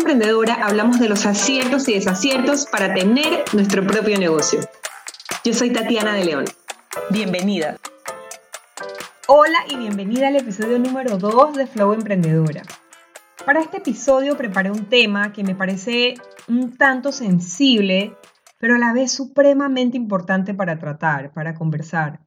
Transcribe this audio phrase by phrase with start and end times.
[0.00, 4.60] Emprendedora hablamos de los aciertos y desaciertos para tener nuestro propio negocio.
[5.44, 6.44] Yo soy Tatiana de León.
[7.10, 7.76] Bienvenida.
[9.28, 12.62] Hola y bienvenida al episodio número 2 de Flow Emprendedora.
[13.44, 16.14] Para este episodio preparé un tema que me parece
[16.48, 18.16] un tanto sensible,
[18.58, 22.20] pero a la vez supremamente importante para tratar, para conversar.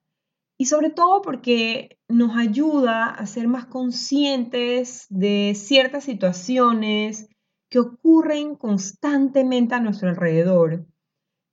[0.60, 7.30] Y sobre todo porque nos ayuda a ser más conscientes de ciertas situaciones
[7.74, 10.86] que ocurren constantemente a nuestro alrededor,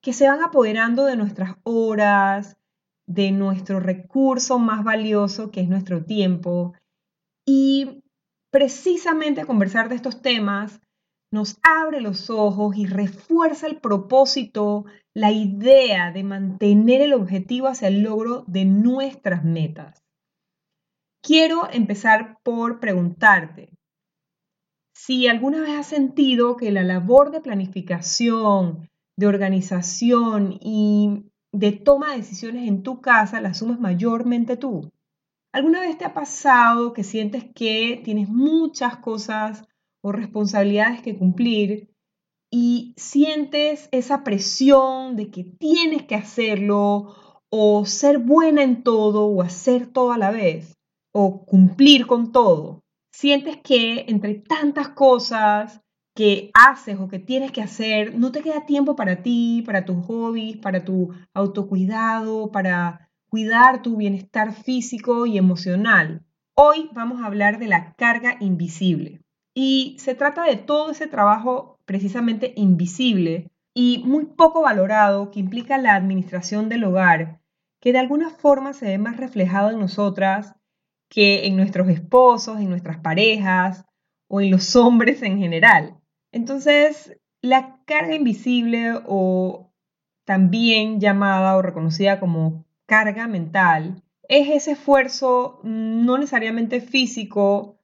[0.03, 2.59] que se van apoderando de nuestras horas,
[3.07, 6.75] de nuestro recurso más valioso, que es nuestro tiempo.
[7.47, 8.05] Y
[8.51, 10.83] precisamente conversar de estos temas
[11.33, 17.89] nos abre los ojos y refuerza el propósito, la idea de mantener el objetivo hacia
[17.89, 20.05] el logro de nuestras metas.
[21.23, 23.80] Quiero empezar por preguntarte
[25.07, 32.11] si alguna vez has sentido que la labor de planificación, de organización y de toma
[32.11, 34.93] de decisiones en tu casa la asumes mayormente tú.
[35.55, 39.65] ¿Alguna vez te ha pasado que sientes que tienes muchas cosas
[40.03, 41.89] o responsabilidades que cumplir
[42.51, 49.41] y sientes esa presión de que tienes que hacerlo o ser buena en todo o
[49.41, 50.77] hacer todo a la vez
[51.13, 52.83] o cumplir con todo.
[53.13, 55.81] Sientes que entre tantas cosas
[56.15, 60.05] que haces o que tienes que hacer, no te queda tiempo para ti, para tus
[60.07, 66.25] hobbies, para tu autocuidado, para cuidar tu bienestar físico y emocional.
[66.55, 69.21] Hoy vamos a hablar de la carga invisible.
[69.55, 75.79] Y se trata de todo ese trabajo precisamente invisible y muy poco valorado que implica
[75.79, 77.41] la administración del hogar,
[77.81, 80.55] que de alguna forma se ve más reflejado en nosotras
[81.11, 83.85] que en nuestros esposos, en nuestras parejas
[84.29, 85.99] o en los hombres en general.
[86.33, 89.73] Entonces, la carga invisible o
[90.25, 97.81] también llamada o reconocida como carga mental es ese esfuerzo no necesariamente físico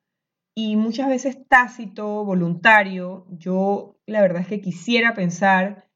[0.55, 3.27] y muchas veces tácito, voluntario.
[3.31, 5.89] Yo la verdad es que quisiera pensar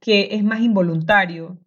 [0.00, 1.58] que es más involuntario,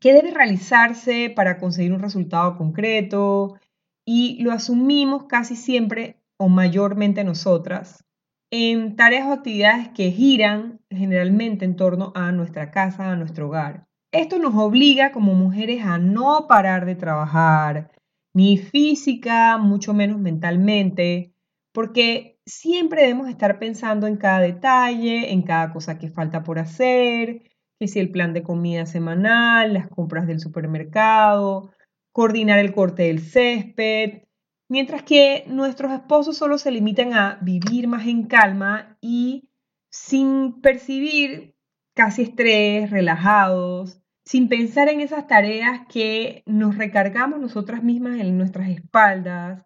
[0.00, 3.60] que debe realizarse para conseguir un resultado concreto
[4.04, 8.04] y lo asumimos casi siempre o mayormente nosotras
[8.50, 13.86] en tareas o actividades que giran generalmente en torno a nuestra casa, a nuestro hogar.
[14.12, 17.90] Esto nos obliga como mujeres a no parar de trabajar,
[18.32, 21.34] ni física, mucho menos mentalmente,
[21.72, 27.42] porque siempre debemos estar pensando en cada detalle, en cada cosa que falta por hacer,
[27.80, 31.72] que si el plan de comida semanal, las compras del supermercado,
[32.14, 34.22] coordinar el corte del césped,
[34.68, 39.50] mientras que nuestros esposos solo se limitan a vivir más en calma y
[39.90, 41.56] sin percibir
[41.92, 48.68] casi estrés, relajados, sin pensar en esas tareas que nos recargamos nosotras mismas en nuestras
[48.68, 49.64] espaldas,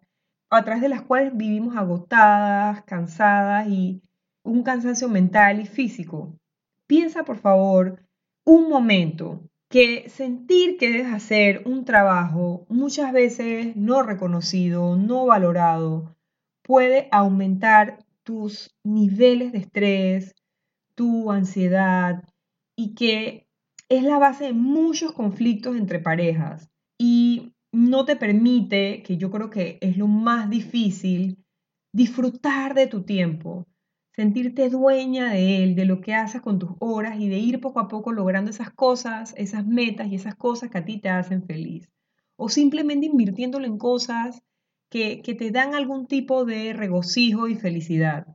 [0.49, 4.01] a través de las cuales vivimos agotadas, cansadas y
[4.43, 6.35] un cansancio mental y físico.
[6.87, 8.03] Piensa, por favor,
[8.43, 16.15] un momento que sentir que debes hacer un trabajo muchas veces no reconocido, no valorado,
[16.63, 20.35] puede aumentar tus niveles de estrés,
[20.95, 22.23] tu ansiedad
[22.75, 23.47] y que
[23.89, 26.69] es la base de muchos conflictos entre parejas.
[26.97, 31.43] Y no te permite, que yo creo que es lo más difícil,
[31.93, 33.67] disfrutar de tu tiempo,
[34.19, 37.79] sentirte dueña de él, de lo que haces con tus horas y de ir poco
[37.79, 41.43] a poco logrando esas cosas, esas metas y esas cosas que a ti te hacen
[41.45, 41.89] feliz.
[42.35, 44.41] O simplemente invirtiéndolo en cosas
[44.89, 48.27] que, que te dan algún tipo de regocijo y felicidad.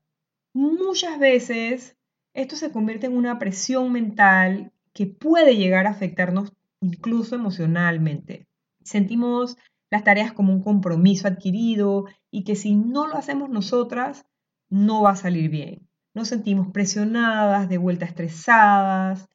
[0.54, 1.96] Muchas veces
[2.32, 8.46] esto se convierte en una presión mental que puede llegar a afectarnos incluso emocionalmente
[8.84, 9.56] sentimos
[9.90, 14.26] las tareas como un compromiso adquirido y que si no lo hacemos nosotras,
[14.74, 15.88] no va a salir bien.
[16.14, 19.28] Nos sentimos presionadas, de vuelta estresadas,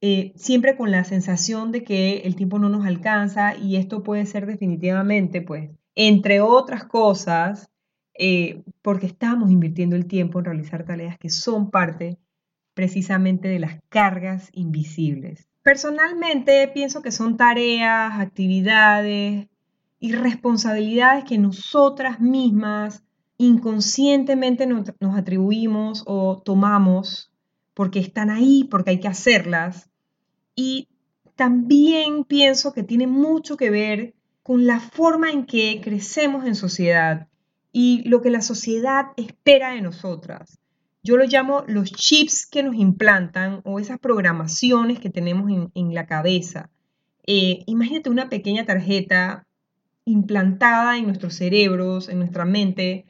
[0.00, 4.24] eh, siempre con la sensación de que el tiempo no nos alcanza y esto puede
[4.24, 7.70] ser definitivamente, pues, entre otras cosas,
[8.18, 12.18] eh, porque estamos invirtiendo el tiempo en realizar tareas que son parte
[12.72, 15.46] precisamente de las cargas invisibles.
[15.62, 19.46] Personalmente pienso que son tareas, actividades
[19.98, 23.04] y responsabilidades que nosotras mismas
[23.40, 27.32] inconscientemente nos, atribuimos o tomamos
[27.72, 29.88] porque están ahí, porque hay que hacerlas.
[30.54, 30.88] Y
[31.36, 37.28] también pienso que tiene mucho que ver con la forma en que crecemos en sociedad
[37.72, 40.58] y lo que la sociedad espera de nosotras.
[41.02, 46.06] yo lo llamo los chips que nos implantan o esas programaciones que tenemos en, la
[46.06, 46.68] cabeza.
[47.26, 49.46] Eh, imagínate una pequeña tarjeta
[50.04, 53.06] implantada en nuestros cerebros, en nuestra mente,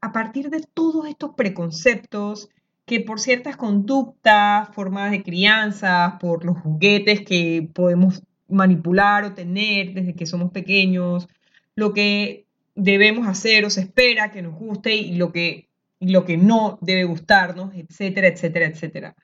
[0.00, 2.48] a partir de todos estos preconceptos
[2.86, 9.94] que por ciertas conductas, formas de crianza, por los juguetes que podemos manipular o tener
[9.94, 11.28] desde que somos pequeños,
[11.76, 15.68] lo que debemos hacer o se espera que nos guste y lo que,
[16.00, 19.14] lo que no debe gustarnos, etcétera, etcétera, etcétera.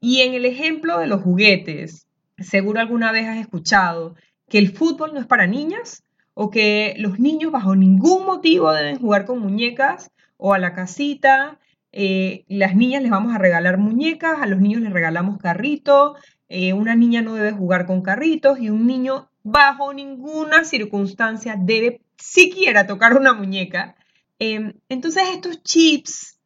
[0.00, 2.08] Y en el ejemplo de los juguetes,
[2.38, 4.16] seguro alguna vez has escuchado
[4.48, 6.04] que el fútbol no es para niñas
[6.40, 11.58] o que los niños bajo ningún motivo deben jugar con muñecas o a la casita.
[11.90, 16.16] Eh, las niñas les vamos a regalar muñecas, a los niños les regalamos carritos,
[16.48, 22.02] eh, una niña no debe jugar con carritos y un niño bajo ninguna circunstancia debe
[22.16, 23.96] siquiera tocar una muñeca.
[24.38, 26.38] Em, entonces estos chips,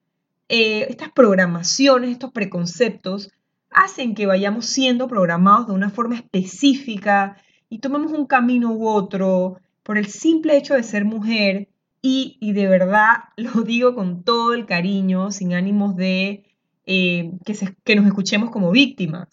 [0.48, 3.30] eh, estas programaciones, estos preconceptos,
[3.68, 7.36] hacen que vayamos siendo programados de una forma específica
[7.68, 11.68] y tomemos un camino u otro por el simple hecho de ser mujer
[12.00, 16.44] y, de verdad lo digo con todo el cariño, sin ánimos de
[16.86, 19.28] eh, que, que nos escuchemos como víctimas.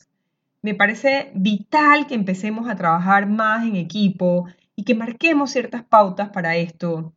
[0.62, 6.30] Me parece vital que empecemos a trabajar más en equipo y que marquemos ciertas pautas
[6.30, 7.14] para esto,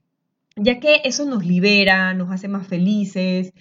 [0.57, 3.53] ya que eso nos libera, nos hace más felices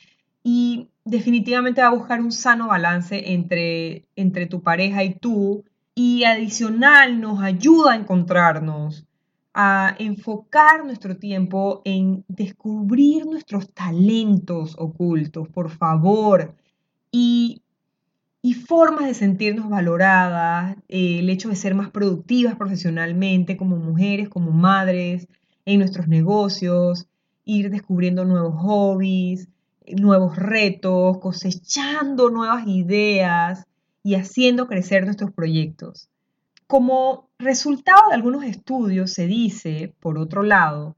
[0.44, 5.63] y definitivamente va a buscar un sano balance entre, entre tu pareja y tú
[5.95, 9.06] y adicional nos ayuda a encontrarnos,
[9.53, 16.56] a enfocar nuestro tiempo en descubrir nuestros talentos ocultos, por favor,
[17.12, 17.62] y,
[18.42, 24.30] y formas de sentirnos valoradas, eh, el hecho de ser más productivas profesionalmente como mujeres,
[24.30, 25.27] como madres,
[25.65, 27.07] en nuestros negocios,
[27.44, 29.50] ir descubriendo nuevos hobbies,
[29.86, 33.65] nuevos retos, cosechando nuevas ideas
[34.03, 36.09] y haciendo crecer nuestros proyectos.
[36.71, 40.95] Como resultado de algunos estudios se dice, por otro lado,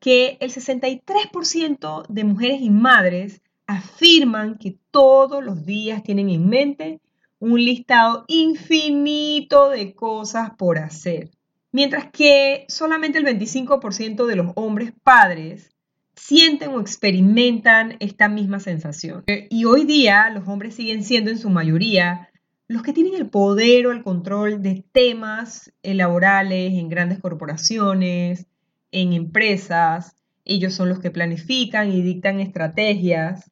[0.00, 7.00] que el 63% de mujeres y madres afirman que todos los días tienen en mente
[7.38, 11.30] un listado infinito de cosas por hacer,
[11.70, 15.70] mientras que solamente el 25% de los hombres padres
[16.16, 19.22] sienten o experimentan esta misma sensación.
[19.28, 22.28] Y hoy día los hombres siguen siendo en su mayoría
[22.72, 28.46] los que tienen el poder o el control de temas laborales en grandes corporaciones,
[28.92, 30.16] en empresas,
[30.46, 33.50] ellos son los que planifican y dictan estrategias.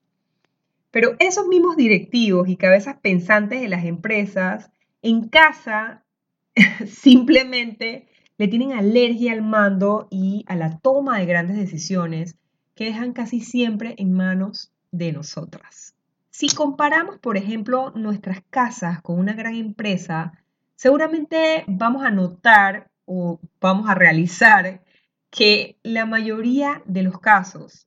[0.90, 4.70] Pero esos mismos directivos y cabezas pensantes de las empresas
[5.02, 6.02] en casa
[6.86, 8.08] simplemente
[8.38, 12.36] le tienen alergia al mando y a la toma de grandes decisiones
[12.74, 15.94] que dejan casi siempre en manos de nosotras.
[16.40, 20.32] Si comparamos, por ejemplo, nuestras casas con una gran empresa,
[20.74, 24.82] seguramente vamos a notar o vamos a realizar
[25.28, 27.86] que la mayoría de los casos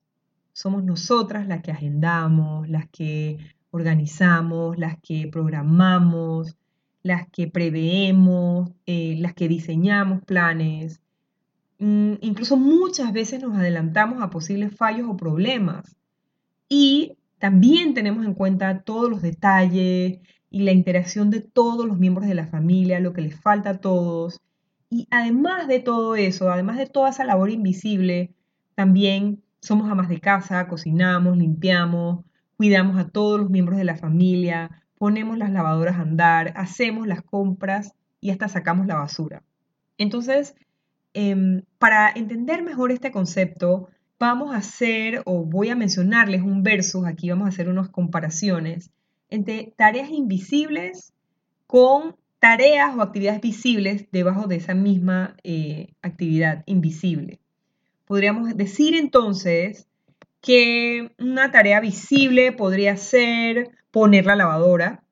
[0.52, 3.38] somos nosotras las que agendamos, las que
[3.72, 6.56] organizamos, las que programamos,
[7.02, 11.00] las que preveemos, eh, las que diseñamos planes.
[11.80, 15.96] Mm, incluso muchas veces nos adelantamos a posibles fallos o problemas.
[16.68, 22.26] Y también tenemos en cuenta todos los detalles y la interacción de todos los miembros
[22.26, 24.40] de la familia, lo que les falta a todos.
[24.88, 28.32] Y además de todo eso, además de toda esa labor invisible,
[28.74, 32.24] también somos amas de casa, cocinamos, limpiamos,
[32.56, 37.20] cuidamos a todos los miembros de la familia, ponemos las lavadoras a andar, hacemos las
[37.20, 39.42] compras y hasta sacamos la basura.
[39.98, 40.54] Entonces,
[41.12, 47.06] em, para entender mejor este concepto, vamos a hacer o voy a mencionarles un versus,
[47.06, 48.90] aquí vamos a hacer unas comparaciones
[49.30, 51.12] entre tareas invisibles
[51.66, 57.40] con tareas o actividades visibles debajo de esa misma eh, actividad invisible.
[58.04, 59.88] Podríamos decir entonces
[60.40, 65.02] que una tarea visible podría ser poner la lavadora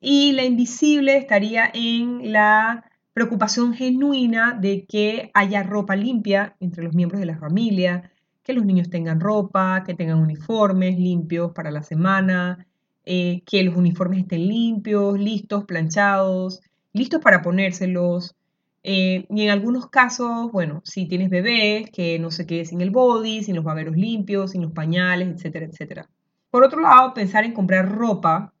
[0.00, 6.94] y la invisible estaría en la preocupación genuina de que haya ropa limpia entre los
[6.94, 8.12] miembros de la familia,
[8.48, 12.66] que los niños tengan ropa, que tengan uniformes limpios para la semana,
[13.04, 16.62] eh, que los uniformes estén limpios, listos, planchados,
[16.94, 18.36] listos para ponérselos.
[18.82, 22.90] Eh, y en algunos casos, bueno, si tienes bebés, que no se quede sin el
[22.90, 26.08] body, sin los baberos limpios, sin los pañales, etcétera, etcétera.
[26.50, 28.54] Por otro lado, pensar en comprar ropa,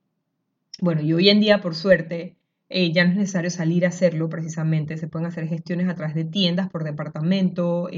[0.82, 2.36] bueno, y hoy en día, por suerte,
[2.68, 6.14] eh, ya no es necesario salir a hacerlo precisamente, se pueden hacer gestiones a través
[6.14, 7.88] de tiendas por departamento,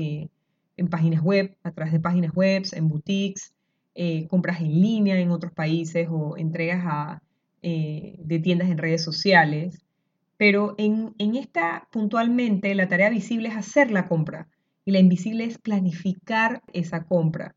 [0.80, 3.52] en páginas web, a través de páginas web, en boutiques,
[3.94, 7.20] eh, compras en línea en otros países o entregas
[7.62, 9.84] eh, de tiendas en redes sociales.
[10.38, 14.48] Pero en, en esta puntualmente la tarea visible es hacer la compra
[14.86, 17.54] y la invisible es planificar esa compra.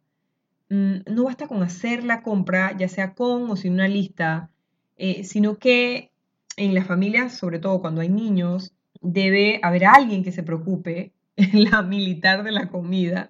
[0.70, 4.50] Mm, no basta con hacer la compra, ya sea con o sin una lista,
[4.98, 6.12] eh, sino que
[6.58, 11.12] en las familias, sobre todo cuando hay niños, debe haber alguien que se preocupe,
[11.54, 13.30] la militar de la comida,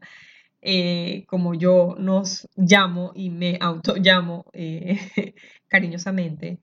[0.61, 4.99] eh, como yo nos llamo y me auto llamo eh,
[5.67, 6.59] cariñosamente,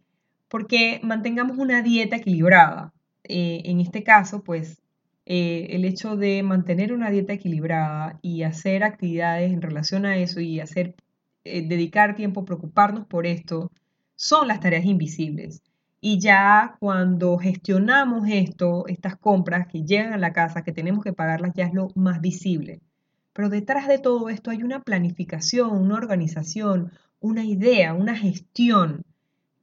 [0.49, 2.93] porque mantengamos una dieta equilibrada.
[3.25, 4.83] en este caso, pues
[5.27, 10.59] el hecho de mantener una dieta equilibrada y hacer actividades en relación a eso y
[10.59, 10.97] hacer,
[11.45, 13.71] dedicar tiempo, preocuparnos por esto,
[14.17, 15.63] son las tareas invisibles.
[16.01, 21.13] Y ya cuando gestionamos esto, estas compras que llegan a la casa, que tenemos que
[21.13, 22.81] pagarlas, ya es lo más visible.
[23.35, 29.05] Pero detrás de todo esto hay una planificación, una organización, una idea, una gestión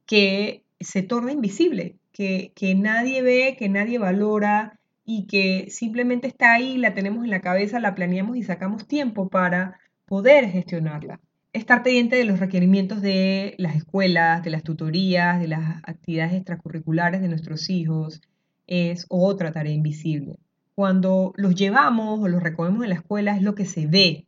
[0.06, 6.78] que se torna invisible, que, nadie ve, que nadie valora y que simplemente está ahí,
[6.78, 11.20] la tenemos en la cabeza, la planeamos y sacamos tiempo para poder gestionarla
[11.52, 17.20] estar pendiente de los requerimientos de las escuelas, de las tutorías, de las actividades extracurriculares
[17.20, 18.20] de nuestros hijos,
[18.66, 20.36] es otra tarea invisible.
[20.74, 24.26] Cuando los llevamos o los recogemos en la escuela es lo que se ve,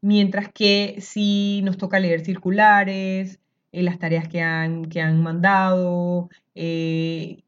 [0.00, 3.38] mientras que si nos toca leer circulares,
[3.72, 7.42] eh, las tareas que han, que han mandado eh,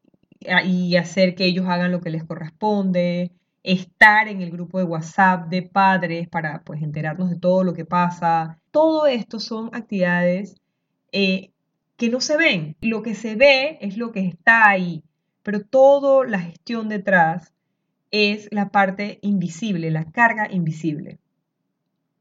[0.65, 3.31] y hacer que ellos hagan lo que les corresponde,
[3.65, 7.83] estar en el grupo de WhatsApp de padres para pues enterarnos de todo lo que
[7.83, 8.59] pasa.
[8.69, 10.55] Todo esto son actividades
[11.11, 11.51] eh,
[11.97, 12.75] que no se ven.
[12.81, 15.03] Lo que se ve es lo que está ahí,
[15.41, 17.55] pero toda la gestión detrás
[18.11, 21.17] es la parte invisible, la carga invisible.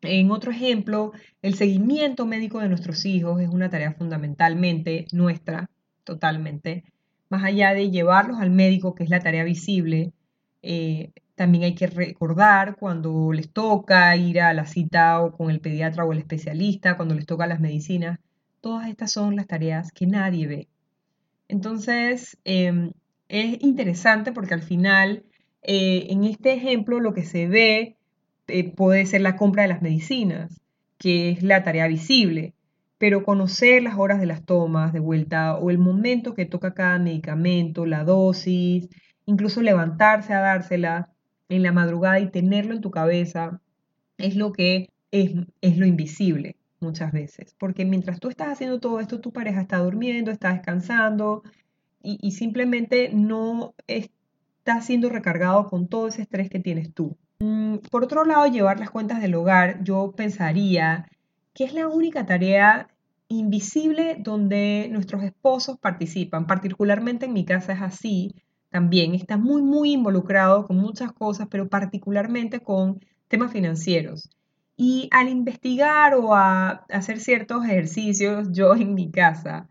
[0.00, 5.68] En otro ejemplo, el seguimiento médico de nuestros hijos es una tarea fundamentalmente nuestra,
[6.04, 6.84] totalmente.
[7.28, 10.12] Más allá de llevarlos al médico, que es la tarea visible,
[10.62, 15.60] eh, también hay que recordar cuando les toca ir a la cita o con el
[15.60, 18.18] pediatra o el especialista, cuando les toca las medicinas.
[18.60, 20.68] Todas estas son las tareas que nadie ve.
[21.48, 22.92] Entonces, em,
[23.28, 25.24] es interesante porque al final,
[25.62, 27.96] eh, en este ejemplo, lo que se ve
[28.48, 30.60] eh, puede ser la compra de las medicinas,
[30.98, 32.54] que es la tarea visible,
[32.98, 36.98] pero conocer las horas de las tomas de vuelta o el momento que toca cada
[36.98, 38.88] medicamento, la dosis,
[39.26, 41.13] incluso levantarse a dársela,
[41.48, 43.60] en la madrugada y tenerlo en tu cabeza
[44.18, 47.54] es lo que es, es lo invisible muchas veces.
[47.58, 51.42] Porque mientras tú estás haciendo todo esto, tu pareja está durmiendo, está descansando
[52.02, 57.16] y, simplemente no está siendo recargado con todo ese estrés que tienes tú.
[57.40, 61.08] Mm, por otro lado, llevar las cuentas del hogar, yo pensaría
[61.54, 62.88] que es la única tarea
[63.28, 66.46] invisible donde nuestros esposos participan.
[66.46, 68.34] Particularmente en mi casa es así,
[68.74, 74.30] también está muy, muy involucrado con muchas cosas, pero particularmente con temas financieros.
[74.76, 79.68] Y al investigar o a hacer ciertos ejercicios yo en mi casa,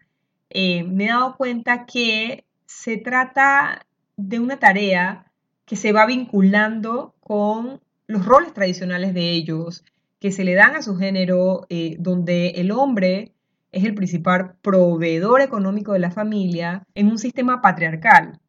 [0.50, 5.30] eh, me he dado cuenta que se trata de una tarea
[5.66, 9.84] que se va vinculando con los roles tradicionales de ellos,
[10.22, 13.34] que se le dan a su género, eh, donde el hombre
[13.74, 18.40] es el principal proveedor económico de la familia en un sistema patriarcal.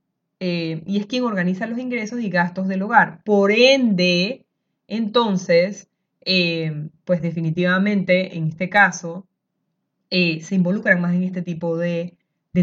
[0.47, 3.23] Eh, y es quien organiza los ingresos y gastos del hogar.
[3.25, 4.45] Por ende,
[4.87, 5.89] entonces,
[6.21, 9.27] eh, pues definitivamente en este caso,
[10.11, 12.19] eh, se involucran más en este tipo de,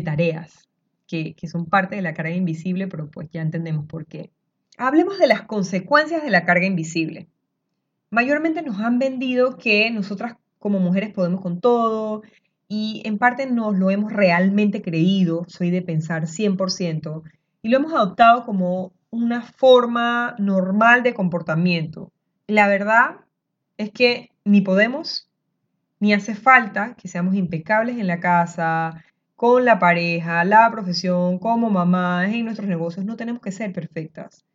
[0.06, 0.70] tareas
[1.08, 4.30] que, que, son parte de la carga invisible, pero pues ya entendemos por qué.
[4.78, 7.30] Hablemos de las consecuencias de la carga invisible.
[8.12, 12.22] Mayormente nos han vendido que nosotras como mujeres podemos con todo
[12.68, 17.24] y en parte nos lo hemos realmente creído, soy de pensar 100%,
[17.62, 22.12] y lo hemos adoptado como una forma normal de comportamiento.
[22.48, 23.18] La verdad
[23.77, 25.30] es que ni podemos,
[26.00, 29.03] ni hace falta que seamos impecables en la casa,
[29.36, 33.06] con la pareja, la profesión, como mamás, en nuestros negocios.
[33.06, 34.46] No tenemos que ser perfectas.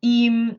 [0.00, 0.58] Y mm,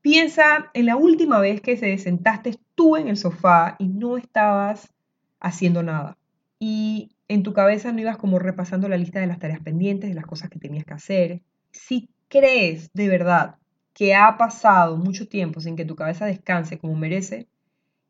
[0.00, 4.92] piensa en la última vez que se sentaste tú en el sofá y no estabas
[5.40, 6.16] haciendo nada.
[6.60, 10.14] Y en tu cabeza no ibas como repasando la lista de las tareas pendientes, de
[10.14, 11.42] las cosas que tenías que hacer.
[11.72, 13.56] Si crees de verdad
[13.94, 17.48] que ha pasado mucho tiempo sin que tu cabeza descanse como merece,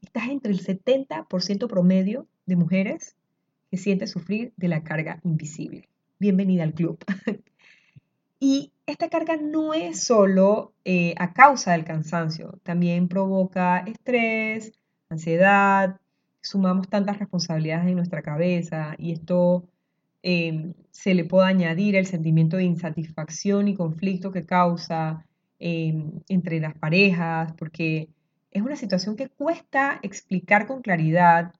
[0.03, 3.17] estás entre el 70% promedio de mujeres
[3.71, 5.89] que sienten sufrir de la carga invisible.
[6.19, 6.99] Bienvenida al club.
[8.41, 14.73] y esta carga no es solo eh, a causa del cansancio, también provoca estrés,
[15.09, 16.01] ansiedad,
[16.43, 19.69] sumamos tantas responsabilidades en nuestra cabeza y esto
[20.23, 25.27] em, se le puede añadir el sentimiento de insatisfacción y conflicto que causa
[25.59, 28.09] em, entre las parejas, porque
[28.51, 31.53] es una situación que cuesta explicar con claridad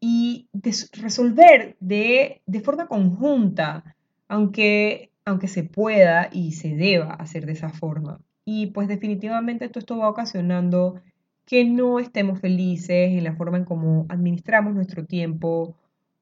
[0.00, 0.48] y
[0.92, 3.96] resolver de, de, forma conjunta,
[4.28, 8.20] aunque, aunque se pueda y se deba hacer de esa forma.
[8.44, 11.00] Y pues definitivamente todo esto va ocasionando
[11.48, 15.74] que no estemos felices en la forma en cómo administramos nuestro tiempo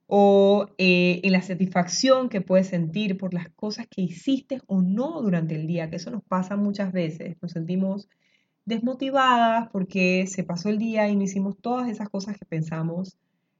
[0.06, 5.20] o eh, en la satisfacción que puedes sentir por las cosas que hiciste o no
[5.20, 7.36] durante el día, que eso nos pasa muchas veces.
[7.42, 8.08] Nos sentimos
[8.66, 13.16] desmotivadas porque se pasó el día y no hicimos todas esas cosas que pensamos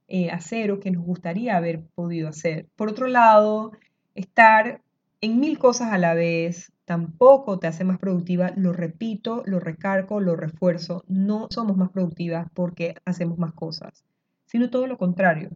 [0.07, 2.69] eh, hacer o que nos gustaría haber podido hacer.
[2.77, 3.73] Por otro lado,
[4.15, 4.83] estar
[5.21, 10.21] en mil cosas a la vez, tampoco te hace más productiva, lo repito, lo recargo,
[10.21, 14.05] lo refuerzo, no somos más productivas porque hacemos más cosas,
[14.47, 15.51] sino todo lo contrario.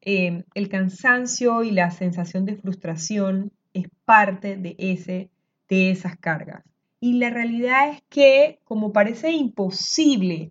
[0.00, 5.30] Em, el cansancio y la sensación de frustración es parte de, ese,
[5.68, 6.64] de esas cargas.
[7.00, 10.50] Y la realidad es que como parece imposible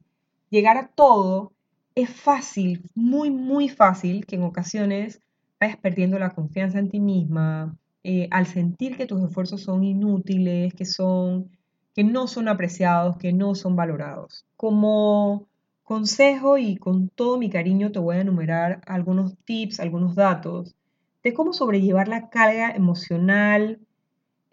[0.50, 1.52] llegar a todo,
[1.96, 5.20] es fácil, muy, muy fácil que en ocasiones
[5.60, 7.76] vayas perdiendo la confianza en ti misma,
[8.10, 11.52] eh, al sentir que tus esfuerzos son inútiles, que, son,
[11.94, 14.46] que no son apreciados, que no son valorados.
[14.56, 15.50] Como
[15.84, 20.74] consejo y con todo mi cariño te voy a enumerar algunos tips, algunos datos
[21.22, 23.82] de cómo sobrellevar la carga emocional,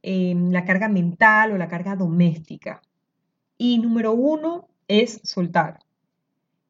[0.02, 2.82] em, la carga mental o la carga doméstica.
[3.56, 5.78] Y número uno es soltar.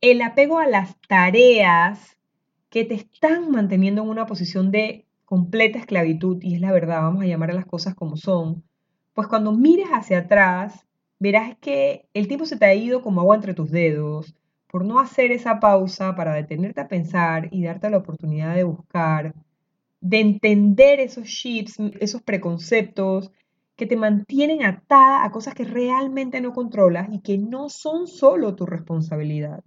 [0.03, 2.19] El apego a las tareas
[2.69, 7.25] que te están manteniendo en una posición de completa esclavitud, y es la verdad, vamos
[7.25, 8.63] a llamar a las cosas como son,
[9.15, 10.87] pues cuando mires hacia atrás,
[11.19, 14.33] verás que el tiempo se te ha ido como agua entre tus dedos,
[14.69, 19.35] por no hacer esa pausa para detenerte a pensar y darte la oportunidad de buscar,
[20.01, 23.33] de entender esos chips, esos preconceptos
[23.75, 28.55] que te mantienen atada a cosas que realmente no controlas y que no son solo
[28.55, 29.65] tu responsabilidad.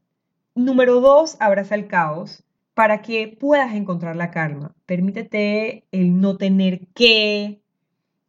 [0.55, 2.46] Número dos, abraza el caos
[2.77, 4.75] para que puedas encontrar la calma.
[4.85, 7.59] Permítete el no tener que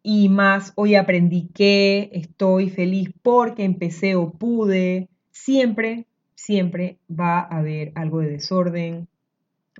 [0.02, 5.11] y más, hoy aprendí que estoy feliz porque empecé o pude.
[5.30, 9.06] Siempre, siempre va a haber algo de desorden,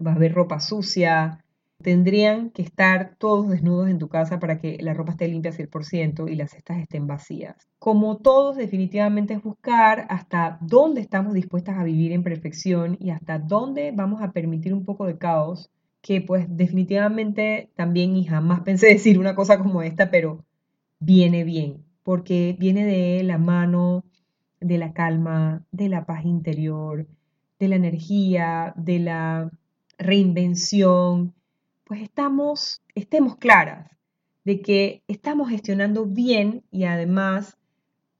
[0.07, 1.43] va a haber ropa sucia,
[1.83, 6.29] Tendrían que estar todos desnudos en tu casa para que la ropa esté limpia 100%
[6.29, 7.57] y las cestas estén vacías.
[7.79, 13.39] Como todos, definitivamente es buscar hasta dónde estamos dispuestas a vivir en perfección y hasta
[13.39, 18.87] dónde vamos a permitir un poco de caos, que pues definitivamente también y jamás pensé
[18.95, 20.45] decir una cosa como esta, pero
[20.99, 24.05] viene bien, porque viene de la mano
[24.61, 27.07] de la calma, de la paz interior,
[27.61, 29.51] de la energía, de la
[29.99, 31.35] reinvención,
[31.89, 33.91] pues estemos claras
[34.45, 37.57] de que estamos gestionando bien y además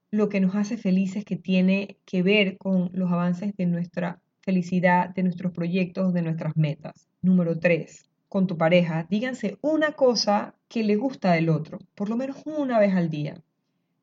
[0.09, 5.09] lo que nos hace felices que tiene que ver con los avances de nuestra felicidad,
[5.09, 7.07] de nuestros proyectos, de nuestras metas.
[7.21, 12.17] Número tres, con tu pareja, díganse una cosa que le gusta del otro, por lo
[12.17, 13.39] menos una vez al día.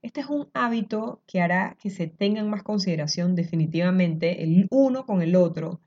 [0.01, 5.23] Este es un hábito que hará que se tengan más consideración definitivamente el uno con
[5.23, 5.81] el otro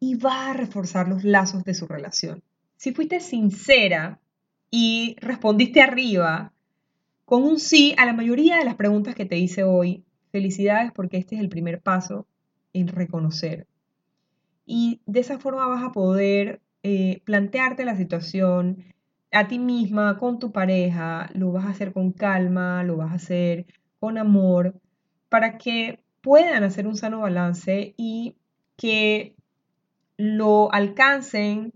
[0.00, 2.42] y va a reforzar los lazos de su relación.
[2.78, 4.20] Si fuiste sincera
[4.70, 6.52] y respondiste arriba
[7.24, 11.16] con un sí a la mayoría de las preguntas que te hice hoy, felicidades porque
[11.16, 12.28] este es el primer paso
[12.72, 13.66] en reconocer.
[14.64, 18.84] Y de esa forma vas a poder eh, plantearte la situación
[19.32, 23.16] a ti misma, con tu pareja, lo vas a hacer con calma, lo vas a
[23.16, 23.66] hacer
[23.98, 24.80] con amor,
[25.28, 28.36] para que puedan hacer un sano balance y
[28.76, 29.34] que
[30.16, 31.72] lo alcancen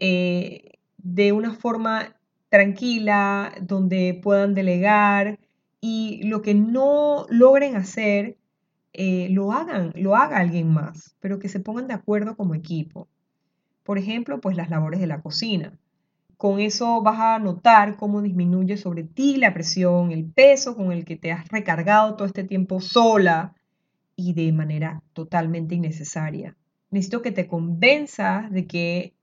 [0.00, 2.16] eh, de una forma
[2.48, 5.38] tranquila, donde puedan delegar
[5.80, 8.36] y lo que no logren hacer,
[8.92, 13.08] eh, lo hagan, lo haga alguien más, pero que se pongan de acuerdo como equipo.
[13.84, 15.78] Por ejemplo, pues las labores de la cocina.
[16.36, 21.04] Con eso vas a notar cómo disminuye sobre ti la presión, el peso con el
[21.04, 23.54] que te has recargado todo este tiempo sola
[24.16, 26.56] y de manera totalmente innecesaria.
[26.90, 29.14] Necesito que te convenzas de que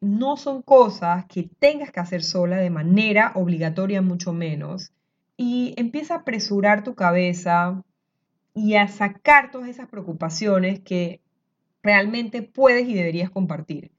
[0.00, 4.92] no son cosas que tengas que hacer sola de manera obligatoria, mucho menos.
[5.36, 7.82] Y empieza a apresurar tu cabeza
[8.54, 11.20] y a sacar todas esas preocupaciones que
[11.82, 13.90] realmente puedes y deberías compartir.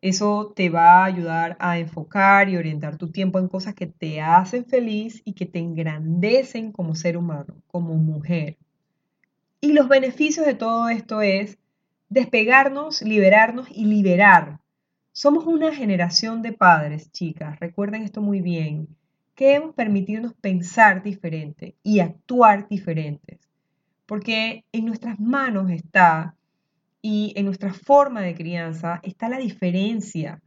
[0.00, 4.20] Eso te va a ayudar a enfocar y orientar tu tiempo en cosas que te
[4.20, 8.58] hacen feliz y que te engrandecen como ser humano, como mujer.
[9.62, 11.56] Y los beneficios de todo esto es
[12.10, 14.60] despegarnos, liberarnos y liberar.
[15.16, 18.88] Somos una generación de padres, chicas, recuerden esto muy bien,
[19.36, 23.38] que hemos permitirnos pensar diferente y actuar diferentes,
[24.06, 26.34] porque en nuestras manos está
[27.00, 30.42] y en nuestra forma de crianza está la diferencia.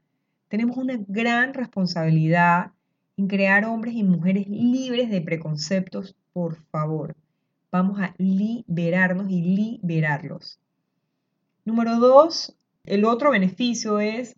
[0.50, 2.74] Tenemos una gran responsabilidad
[3.16, 7.16] en crear hombres y mujeres libres de preconceptos, por favor.
[7.72, 10.60] Vamos a liberarnos y liberarlos.
[11.64, 12.54] Número dos,
[12.84, 14.36] el otro beneficio es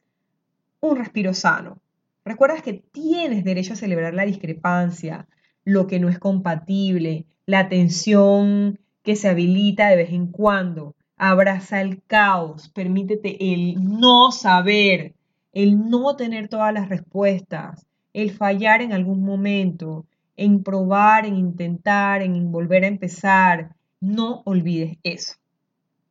[0.81, 1.79] un respiro sano.
[2.25, 5.27] Recuerdas que tienes derecho a celebrar la discrepancia,
[5.63, 10.95] lo que no es compatible, la tensión que se habilita de vez en cuando.
[11.17, 15.15] Abraza el caos, permítete el no saber,
[15.51, 20.05] el no tener todas las respuestas, el fallar en algún momento,
[20.37, 23.75] en probar, en intentar, en volver a empezar.
[23.99, 25.33] No olvides eso.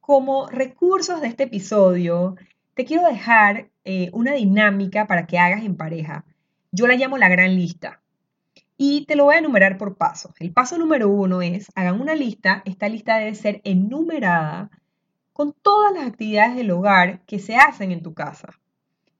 [0.01, 2.37] Como recursos de este episodio,
[2.75, 6.27] te quiero dejar eh, una dinámica para que hagas en pareja.
[6.72, 8.03] Yo la llamo la gran lista.
[8.77, 10.33] Y te lo voy a enumerar por pasos.
[10.40, 12.61] El paso número uno es, hagan una lista.
[12.66, 14.70] Esta lista debe ser enumerada
[15.33, 18.61] con todas las actividades del hogar que se hacen en tu casa.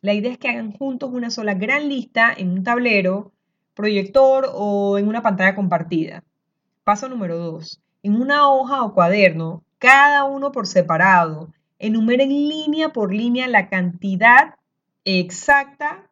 [0.03, 3.33] La idea es que hagan juntos una sola gran lista en un tablero,
[3.73, 6.25] proyector o en una pantalla compartida.
[6.85, 7.81] Paso número dos.
[8.03, 14.58] En una hoja o cuaderno, cada uno por separado, enumeren línea por línea la cantidad
[15.17, 16.11] exacta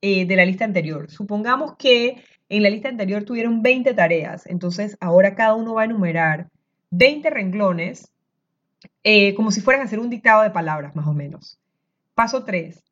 [0.00, 1.10] eh, de la lista anterior.
[1.10, 5.86] Supongamos que en la lista anterior tuvieron 20 tareas, entonces ahora cada uno va a
[5.86, 6.48] enumerar
[6.90, 8.12] 20 renglones
[9.02, 11.58] eh, como si fueran a hacer un dictado de palabras, más o menos.
[12.14, 12.82] Paso 3.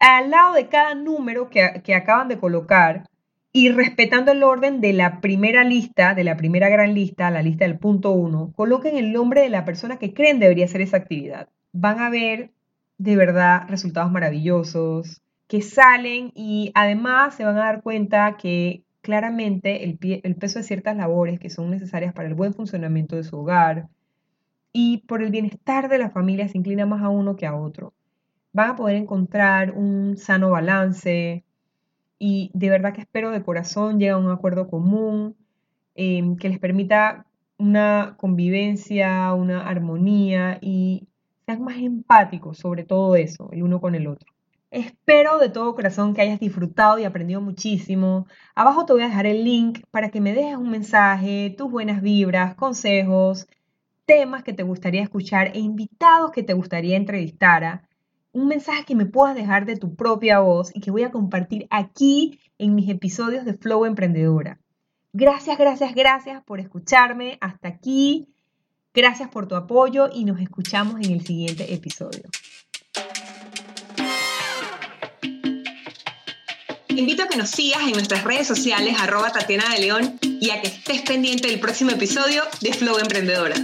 [0.00, 3.04] Al lado de cada número que, que acaban de colocar,
[3.52, 7.64] y respetando el orden de la primera lista, de la primera gran lista, la lista
[7.64, 11.48] del punto 1, coloquen el nombre de la persona que creen debería hacer esa actividad.
[11.72, 12.50] Van a ver
[12.98, 19.84] de verdad resultados maravillosos que salen y además se van a dar cuenta que claramente
[19.84, 23.38] el, el peso de ciertas labores que son necesarias para el buen funcionamiento de su
[23.38, 23.88] hogar
[24.72, 27.92] y por el bienestar de la familia se inclina más a uno que a otro.
[28.52, 31.44] Van a poder encontrar un sano balance,
[32.18, 35.36] y de verdad que espero de corazón llegar a un acuerdo común
[35.94, 37.26] em, que les permita
[37.58, 41.06] una convivencia, una armonía y
[41.46, 44.32] sean más empáticos sobre todo eso, el uno con el otro.
[44.70, 48.26] Espero de todo corazón que hayas disfrutado y aprendido muchísimo.
[48.54, 52.02] Abajo te voy a dejar el link para que me dejes un mensaje, tus buenas
[52.02, 53.46] vibras, consejos,
[54.04, 57.82] temas que te gustaría escuchar e invitados que te gustaría entrevistar
[58.34, 61.66] un mensaje que me puedas dejar de tu propia voz y que voy a compartir
[61.70, 64.58] aquí en mis episodios de Flow Emprendedora.
[65.12, 68.33] Gracias, gracias, gracias por escucharme hasta aquí.
[68.94, 72.22] Gracias por tu apoyo y nos escuchamos en el siguiente episodio.
[76.86, 80.50] Te invito a que nos sigas en nuestras redes sociales arroba Tatiana de León y
[80.50, 83.56] a que estés pendiente del próximo episodio de Flow Emprendedora.